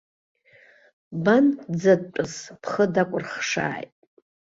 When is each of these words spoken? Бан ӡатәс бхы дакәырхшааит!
Бан 1.23 1.45
ӡатәс 1.81 2.33
бхы 2.61 2.85
дакәырхшааит! 2.93 3.93